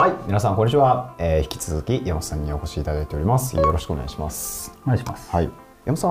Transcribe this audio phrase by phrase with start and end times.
[0.00, 3.54] はい、皆さんこんにちは、えー引き続き山本さんにお越しいただいております。
[3.54, 4.72] よろしくお願いします。
[4.84, 5.50] お願いします、はい、
[5.84, 6.08] 山本さ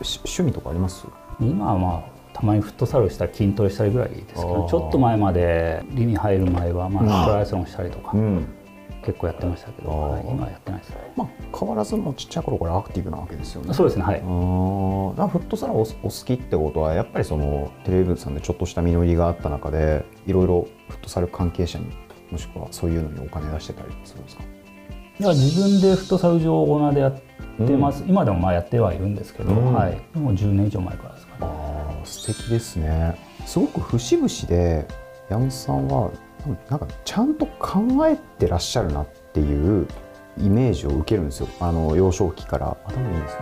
[0.00, 1.06] んし趣味とかあります？
[1.40, 8.44] 今はまあたまにフットサルしたり筋トレしたりぐらいですけどちょっと前までリに入る前はまうんあトライアスロンしたりとかん。
[9.02, 13.72] 結構やってましたけど、はい今はやってないですねまあ変わらずもうちっちゃい頃からアクティブなわけですよね。
[13.72, 14.20] そうですねはい
[15.16, 21.86] だフットサルおお好きってことはやっぱりそのテレビブさんでちょっとした実りがあった中でいろいろフットサル関係者に
[22.32, 24.42] もしくはそういうのにお金出してたりするんですか？
[25.20, 27.20] いや自分でフットサル場オーナーでやっ
[27.66, 29.74] てます、今でもまあやってはいるんですけど、うん。
[29.74, 31.38] はい、もう10年以上前からですかね。
[31.42, 33.16] あー素敵ですね。
[33.46, 34.88] すごく節々で
[35.28, 36.10] 山本さんは
[36.68, 39.86] なんかちゃんと考えてらっしゃるなっていう
[40.38, 41.48] イメージを受けるんですよ。
[41.60, 42.76] あの幼少期から。
[42.86, 43.40] 頭いいですね、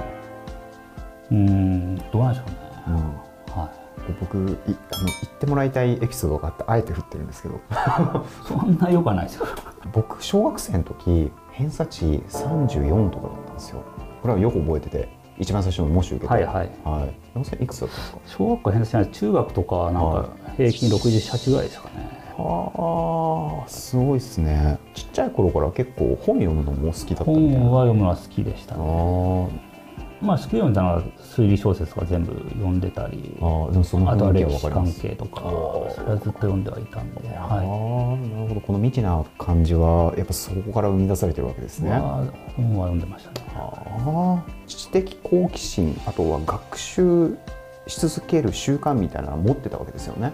[1.31, 2.57] うーんどうなんでしょうね、
[2.89, 3.25] うん、は
[4.21, 4.77] 僕いあの言っ
[5.39, 7.55] てもらいたいエピソードがあってあえて振ってるんですけど。
[7.57, 7.59] い、
[8.47, 9.47] そんなよくはないですよ。
[9.93, 13.83] 僕小学生の時偏差値34とかだったんですよ。
[14.23, 16.33] これはよく覚えてて一番最初の模試受けて。
[16.35, 16.55] はいはい。
[16.55, 16.65] はい。
[16.65, 18.19] 山本さんいくつだったんですか？
[18.27, 24.79] 小学校偏差値中学とかはなんはか平均68ぐらいですかね、ああすごいですね。
[24.95, 27.61] ちっちゃい頃から結構本読むのも好きだったみたいな。
[27.61, 29.70] 本は読むのは好きでしたあねー
[30.21, 35.41] まあ好きで読んだのは推理小説とか全部読んでたりあーでもそのあとは歴史関係とか
[35.95, 38.61] それはずっと読んではいたんで、あはーなるほど。
[38.61, 42.25] この未知な感じはやっぱそこから生み出されてるわけですい、ね、は
[42.57, 43.47] 本は読んでましたね。
[43.55, 47.37] ああ知的好奇心あとは学習
[47.87, 50.33] し続ける習慣みたいなのを持ってたわけですよね。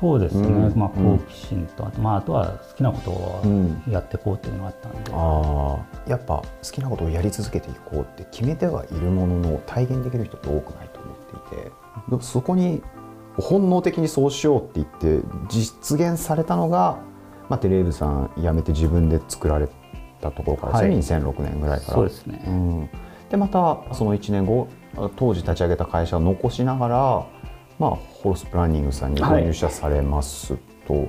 [0.00, 0.78] そうですね、うん。
[0.78, 6.10] まあ、好奇心とあと,、まあ、あとは好きなことをん、やっていこうっていうのがあったんで、ああ。
[6.10, 11.70] やっぱ好きなことをやり続けていこうって決めてはいるものの体現できる人って多くないと思っていて。
[12.08, 12.82] でもそこに
[13.38, 16.98] 本能的にそうしようって言って実現されたのが、
[17.48, 19.68] まあ、テレビさん辞めて自分で作られ
[20.20, 21.94] たところからですね、2006年ぐらいから。
[21.94, 22.90] そうですね、うん、
[23.30, 24.68] でまたその1年後
[25.16, 27.26] 当時立ち上げた会社を残しながら、
[27.78, 30.56] まあ、ホロスプランニングさんにはい入社されます
[30.86, 31.08] と、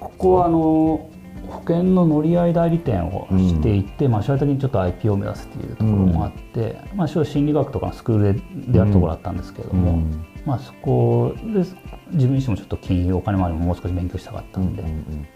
[0.00, 1.10] ここはあの
[1.48, 10.24] 保険の乗り合い代理店をしていて、まあ、将来的にちょっと IP を目指すっていうところもあって、まあ、一応心理学とかのスクールででやるところだったんですけれども、うん。
[10.44, 11.64] まあ、そこで
[12.12, 14.84] 自分自身もちょっと金融お金回りももう少し勉強したかったんで、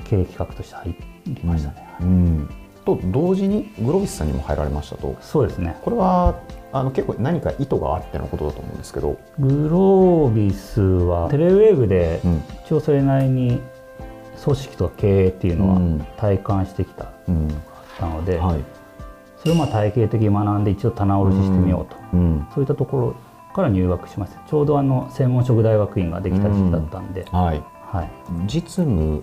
[0.04, 0.94] 経営企画として入
[1.26, 2.06] りましたね、うん。
[2.06, 2.50] うん
[2.84, 5.16] と同時にグロビスさんにも入られましたと。
[5.20, 5.76] そうですね。
[5.82, 6.40] これは
[6.72, 12.42] あの結構何か意図があってのことだと思うんですけど、グロービスはテレウェーブでうん。
[12.64, 13.60] 一応それなりに
[14.42, 16.06] 組織とか経営っていうのはうん。
[16.16, 17.48] 体感してきたうん。
[17.98, 18.60] たので、はい。
[19.36, 22.46] それをまあ体系的に学んで一度棚卸ししてみようと、うん。
[22.54, 23.16] そういったところ
[23.54, 24.40] から入学しました。
[24.48, 28.10] ちょうどあの専門職大学院ができた時期だったんで、はい、はい、
[28.46, 29.22] 実務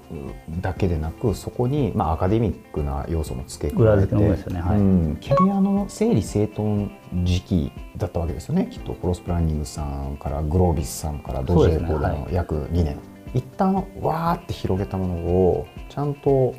[0.61, 4.61] だけでなくそこに、まあ、アカデミックな要素も付け加裏えて付けの方ですよね。
[4.61, 4.77] はい。
[4.77, 5.17] うん。
[5.19, 6.91] キャリアの整理整頓
[7.23, 8.93] 時期だったわけですよねきっと。
[8.93, 12.19] クロスプランニングさんからグロービスさんからドジェーでそうですね。
[12.19, 12.99] の約2年、
[13.33, 16.53] 一旦わーって広げたものをちゃんと、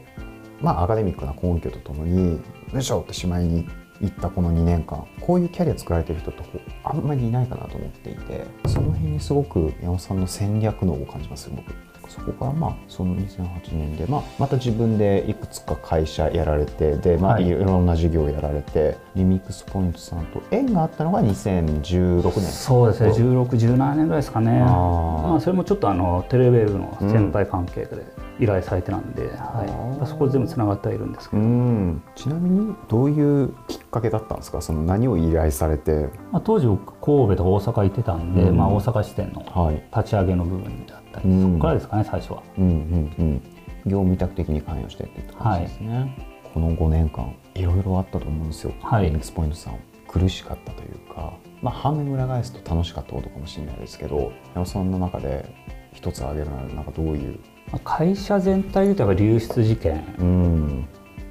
[0.61, 2.41] まあ、アカデミックな根拠とともに
[2.73, 3.69] よいしょってしまいに
[4.01, 5.07] 行ったこの2年間。
[5.21, 8.45] こういうキャリア作られてる人ってほあんまりいないかなと思っていて。
[8.67, 11.73] その辺にすごく山本さんの戦略能を感じます僕
[12.11, 17.47] そこからまあその2008年で、まあ、また自分でいくつか会社やられてで、まあ、はい。
[17.47, 22.43] いろんな事業をやられてリミックスポイントさんと縁があったのが2016年。
[22.43, 23.11] そうですね。
[23.11, 24.61] 1617年ぐらいですかね。
[24.61, 28.05] まあ、それもちょっとあのテレウェーブの先輩関係で
[28.41, 32.03] 依頼されてなんで、はい、そこで全部つながってはいるんですけうど、ん。
[32.17, 34.61] ちなみにどういうきっかけだったんですか？
[34.61, 36.09] その何を依頼されて？
[36.33, 38.57] まあ、当時僕神戸とか大阪行ってたんで、うん。
[38.57, 39.85] まあ、大阪支店のはい。
[39.95, 41.43] 立ち上げの部分だったり、うん。
[41.43, 42.43] そこからですかね最初は。
[42.59, 43.43] うんうんうん。
[43.87, 46.17] 業務委託的に関与してって感じですね、
[46.53, 49.07] この5年間いろいろあったと思うんですよ、はい。
[49.07, 49.79] リミックスポイントさん。
[50.07, 51.33] 苦しかったというか。
[51.63, 55.55] まあ反面裏返すと楽しかったことかもしれないですけど山本さんの中で
[55.93, 60.05] 一つ挙げるならなんかどういうまあ会社全体で言うと流出事件。
[60.19, 60.89] うん。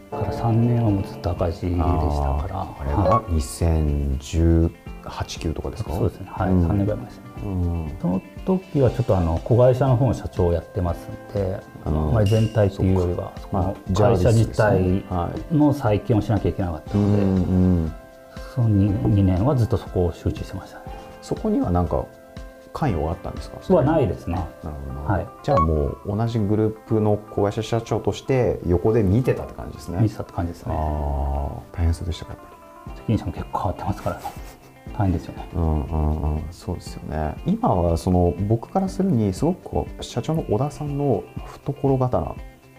[0.09, 2.61] から3年はもうずっと赤字でしたから。
[2.79, 4.71] あれはが2018、
[5.11, 5.91] 9とかですいか？
[5.93, 6.27] そうですね。
[6.31, 6.67] はい、うん。
[6.67, 7.23] 3年ぐらい前ですね。
[7.43, 7.97] うん。
[8.01, 17.91] その時はちょっとあの子会社の方の社長をやってますんであまり全体っていうよりはその会社自体はいの再建をしなきゃいけなかったうので、
[18.55, 20.85] その 2, 2年はずっとそこを集中してましたね。
[21.21, 22.05] そこにはなんか
[22.79, 23.57] 関与があったんですか？
[23.75, 24.35] はないですね。
[24.35, 24.47] なる
[24.87, 25.01] ほど。
[25.01, 25.27] な、はい。
[25.43, 29.99] じゃあもう同じグループの子会社社長として横で見てたって感じですね。
[30.01, 30.75] 見てたって感じですあね。
[30.75, 30.79] あ
[31.73, 32.41] 大変そうでしたかやっ
[32.91, 34.21] ぱ責任者も結構変わってますからね
[34.97, 35.49] 大変ですよね。
[35.51, 37.35] りうんうんうんそうですよね。
[37.45, 42.35] 今はその僕からするにすごくこう社長の小田さんの懐刀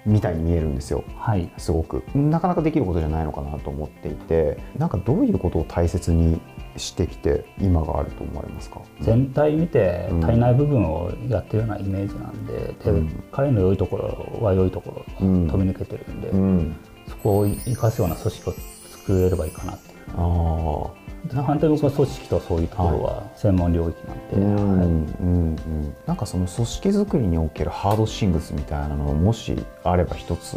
[0.07, 1.05] みたいに見えるんですよ。
[1.17, 1.51] はい。
[1.59, 2.03] すごく。
[2.15, 6.41] なかなかできることじゃないのかなと思っていてなんかどういうことを大切に
[6.77, 8.81] してきて今があると思われますか？
[9.01, 10.25] 全体見てうん。
[10.25, 13.23] 足りない部分をやってるようなイメージなんで,、でうん。
[13.33, 15.49] 彼の良いところは良いところうん。
[15.49, 16.77] 飛び抜けてるんで、うん。
[17.09, 18.55] そこを生かすような組織を
[18.91, 20.21] 作れればいいかなってあ
[21.33, 25.15] 反対に僕は組織とそういうところは専門領域なんで、
[26.07, 30.57] なんかその組織づくりにおけるハードシングスみたいなのをもしあれば一つ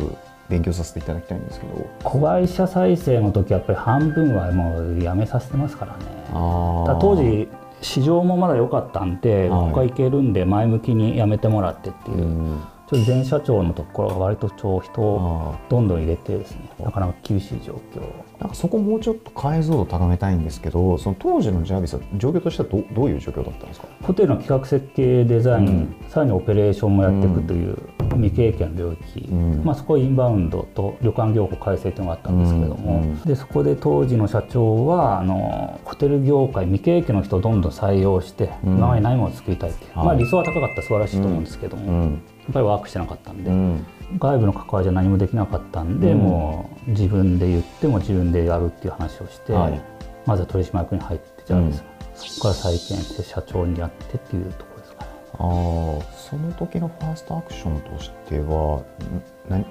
[0.49, 1.73] 勉強させていただきたいんですけど。
[2.03, 5.99] 子会社再生の時はやっぱり半分はもうやめさせてますからね。
[6.31, 7.47] 当時
[7.81, 9.67] 市場もまだ良かったんで、はい。
[9.67, 12.17] 僕はいけるんで前向きに辞めてもらってっていう。
[12.17, 18.01] う、んちょっと前社長のところが割と超人をあどんどん入れてですねなかなか厳しい状況。
[18.01, 18.01] ー
[18.39, 23.87] なんかそこもうちょっと解像度高めたいんですけどその当時のジャービスは状況としてはどどういう状況だったんですか？
[24.01, 25.95] ホテルの企画設計デザイン、うん。
[26.09, 27.77] さらにオペレーションもやっていくという
[28.15, 29.63] 未経験の領域、うん。
[29.63, 38.73] まあ、そこはインバウンドと旅館業法改正というのがあったんですけども、でそこで当時の社長はあのホテル業界未経験の人をどんどん採用して、うん。
[38.73, 42.17] 今までないものを作りたいっていう、はいまあ、理想は高かったら素晴らしいと思うんですけども、
[42.51, 43.85] ぱりワークしてなかったんで、うん。
[44.19, 46.17] 外部の関わりじゃ何もできなかったんで、うん。
[46.19, 49.81] もう自分で言っても自分でやるっていう話をして、はい。
[50.25, 51.83] まずは取締役に入ってじゃあです、
[52.15, 55.09] そこから再建して社長にやってっていうところですかね。
[55.33, 58.83] あーその時のファーストアクションとしては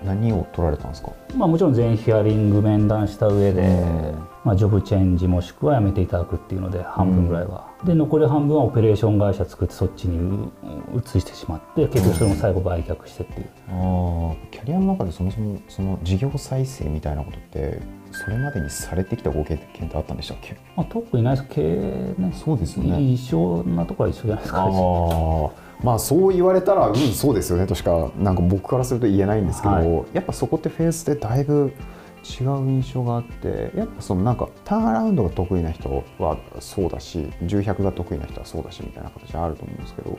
[0.05, 1.13] 何を取られたんですか？
[1.37, 4.29] まあ、もちろん全員ヒアリング面談した上で、うん。
[4.45, 10.51] まあ、ジョブチェンジもしくは辞めていただくっていうので半分ぐらいは、で残り半分はオペレーション会社作ってそっちにう
[10.99, 14.51] 移してしまって結局それも最後売却してっていう、あー。
[14.51, 17.83] キャリアの中でそもそもその事業再生みたいなことって
[18.13, 20.57] それまでにされてきたご経験ってあったんでしたっけ？
[20.77, 21.49] まあ、特にないです。
[21.49, 22.33] 経営ね。
[22.45, 23.01] そうですよね。
[23.01, 24.53] 一緒なところは一緒じゃないです。
[24.53, 25.51] かあー。
[25.83, 27.67] まあそう言われたらうんそうですよね。
[27.67, 31.73] としかなんか僕からすると言えないんですけど、はやっぱそこってフェーズでだいぶ
[32.23, 40.19] 違う印象があってやっぱそのなんかターンアラウンドが得意な人はそうだし重百が得意な人はそうだしみたいな形あると思うんですけど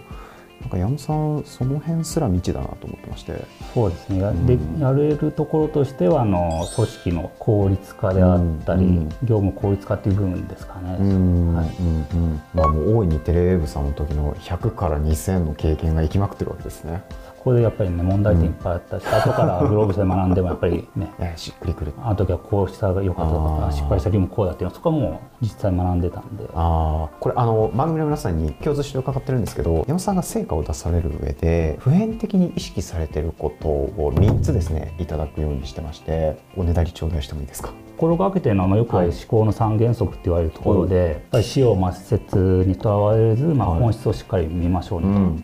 [0.64, 3.34] なんか山本さんその辺すら未知だなと思ってまして。
[3.74, 4.20] そうですね。
[4.22, 4.46] や,、うん。
[4.46, 9.10] でやれるところとしてはあの組織の効率化であったり、うん。
[9.24, 11.86] 業務効率化っていう部分ですかね、うんはいうん。
[11.88, 17.04] うんまあもう大いにテレウェブさんの時の100から2000の経験が生きまくってるわけですね
[17.44, 21.94] ここでやっぱりね問題点いっぱいあったし、後からグローブスで学んでもやっぱりね しっくりくる。
[22.02, 25.12] あの時はこうしたらよかったとか失敗した理由もこうだっていうのそこはもう
[25.42, 26.46] 実際学んでたんで。
[26.56, 27.20] あー。
[27.20, 37.72] これあの番組の皆さんに共通して伺ってるんですけど山本さんが成果を出される上で普遍的に意識されてることを3つですねいただくようにしてましておねだり頂戴してもいいですか？
[37.98, 43.80] 心がけてるのはまあよくははい思考の三原則って言われるところで、やっぱり使用抹殺にとらわれず、まあ、はい。
[43.82, 45.44] 本質をしっかり見ましょうねと、うん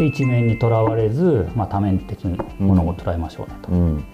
[0.00, 4.04] で一面にとらわれず、まあ、多面的に物事を捉えましょうねと、うん。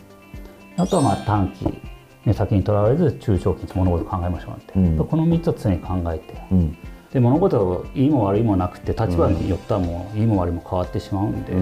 [0.76, 1.80] あとはまあ短期
[2.24, 5.06] 目先にとらわれず中長期に物事を考えましょうねって、うん。
[5.06, 6.34] この3つを常に考えて。
[6.50, 6.76] うん。
[7.12, 11.54] で物事いいも悪いもなくて立場によってはもういいも悪いも変わってしまうんで、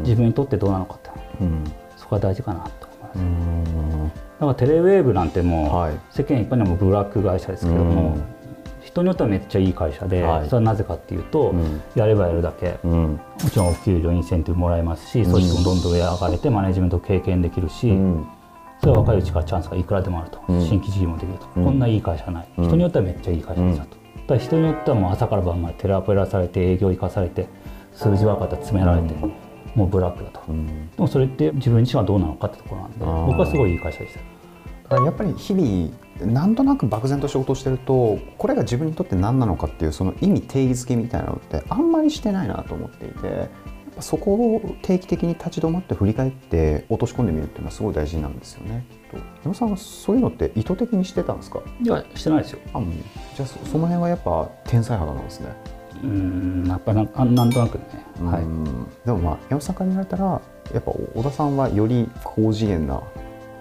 [0.00, 1.10] 自分にとってどうなのかって。
[1.42, 1.64] うん。
[1.98, 4.08] そこが大事かなと思います、うん。
[4.08, 4.10] だ
[4.40, 6.00] からテレウェーブなんてもう、はい。
[6.10, 8.37] 世間一般にはもうブラック会社ですけども、うん
[8.88, 10.46] 人によってはめっちゃいい会社で、はい。
[10.46, 11.82] それはなぜかっていうと、うん。
[11.94, 12.92] やればやるだけうん。
[13.12, 18.26] もちろんお給料インセンティブもらえますし組織もどんどん上上がれてマネジメントを経験できるし、うん。
[18.80, 20.66] それは若いうちからチャンスがいくらでもあると、うん。
[20.66, 21.64] 新規事業もできると、うん。
[21.66, 22.64] こんないい会社ない、うん。
[22.64, 23.84] 人によってはめっちゃいい会社ですよ
[24.26, 27.46] と、だ人によってはもう朝から晩までテレアポやらされて営業生かされて
[27.92, 29.14] 数字分かったら詰められて、
[29.74, 30.66] もうブラックだと、うん。
[30.66, 34.14] でもそれって自分自身はどうなのかってところなんで僕はすごいいい会社でし
[34.88, 34.96] た。
[34.96, 35.90] やっぱり日々
[36.26, 43.48] なんとなく漠然と仕事をしてるとこれが自分にとって何なのかっていうその意味定義づけみたいなのってあんまりしてないなと思っていて
[44.00, 48.86] そこを定期的に立ち止まって振り返って落とし込んでみるっていうのはすごい大事なんですよね。
[49.10, 51.60] と山さんはそういうのって意図的にしてたんですか？
[51.82, 52.60] いやしてないですよ。
[52.74, 52.80] あ
[53.34, 55.48] じゃあそその辺はやっぱ天才肌なんですね。
[56.04, 57.84] うーんやっぱななんとなくね、
[58.22, 58.42] はい。
[58.42, 58.64] うん
[59.04, 60.24] でもまあ山本さんから言われたら
[60.72, 63.02] やっぱ小田さんはより高次元な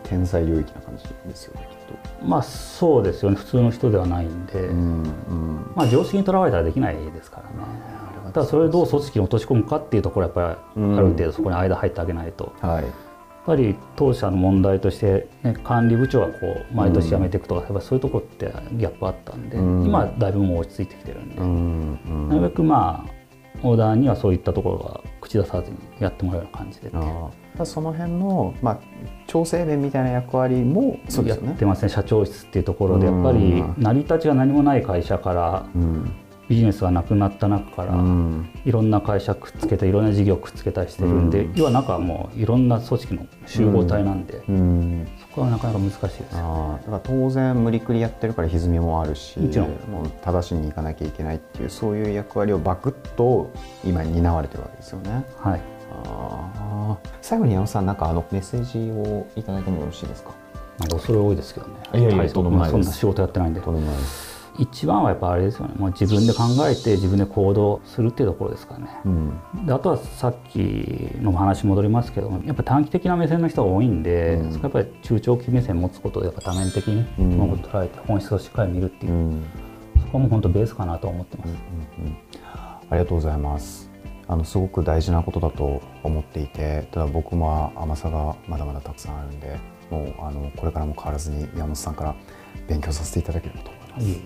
[0.08, 1.78] 天才領域な感じですよねきっ
[2.20, 2.26] と。
[2.26, 5.72] まあそうですよね普通の人ではないんで、うんうん。
[5.76, 8.32] まあ常識にとらわれたらできないですからね。
[8.34, 10.98] ただそれをどう組織に落とし込むかっていうところはやっぱりうん。
[10.98, 12.84] ある程度そこに間入ってあげないと、はい。
[12.84, 12.94] やっ
[13.46, 19.86] ぱり当社の問題として、ね、管理部長がこう毎年辞めていくとか、やっぱそういうところってギャップあったんで、うん。
[19.86, 22.30] 今はだいぶもう落ち着いてきてるんで、うんうん。
[22.30, 23.17] なるべくまあ
[23.64, 26.90] オーダーにはそういったところは口出さずにやってもらうような感じで。
[26.94, 27.30] あー。
[27.54, 28.80] ただその辺の、まあ、
[29.26, 31.50] 調整面みたいな役割もそうですよね。
[31.50, 31.66] やって。
[31.66, 31.90] ますね。
[31.90, 33.76] 社長室っていうところでやっぱりうん。
[33.78, 36.12] 成り立ちが何もない会社からうん
[36.50, 38.50] ビジネスがなくなった中から、うん。
[38.66, 41.54] いろんな会社くっつけていろんな事業くっつけたりしてるんで、うん。
[41.56, 45.08] 要はなんかもういろんな組織の集合体なんで、うん。
[45.20, 49.68] そこはなかなか難しいですよあーだから当然無理くりやってるから歪みもあるしもちろん。
[49.92, 53.52] もう正しにいかなきゃいけないっていうそういう役割をバクッと
[53.84, 55.26] 今担われてるわけですよね。
[55.38, 55.62] はい。
[56.06, 57.10] あー。
[57.22, 60.32] 最後に矢野さんなんかあのメッセージをいただいてもよろしいですか？
[60.80, 61.74] まあ恐れ多いですけどね。
[61.94, 63.60] いやいやはいそんな仕事やってないんで。
[63.62, 64.37] とんでもないです。
[64.58, 65.76] 一番はやっぱあれですよね。
[65.78, 68.88] もう自分で考えて自分で行動するっていうところですからね。
[69.06, 69.66] うん。
[69.66, 70.58] であとはさっき
[71.22, 74.52] の話戻りますけどもやっぱ短期的な目線の人が多いんで、うん。
[74.54, 77.38] そやっぱり中長期目線持つことでやっぱ多面的にうん。
[77.38, 79.12] 物事を捉えて本質をしっかり見るっていう。
[79.12, 79.44] う、ん。
[80.02, 81.54] そこはもう本当ベースかなと思ってます、
[82.54, 83.90] ありがとうございます。
[84.30, 89.58] あのすごく大事なことだと思っていて、ただ僕も甘さがまだまだたくさんあるんで、
[89.90, 92.16] もうあのこれからも変わらずに山本さんから
[92.68, 94.06] 勉強させていただければと思います。
[94.06, 94.22] いえい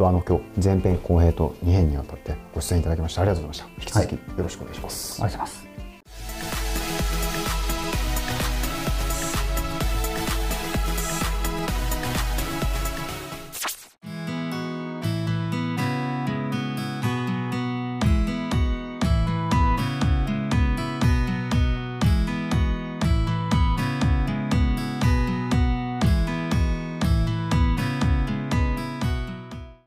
[0.00, 4.00] ではあの今日前編後編と2編にわたってご出演いただきましてありがとうございました。
[4.00, 5.22] 引き続きよろしくお願いします。
[5.22, 5.69] ありがとうございます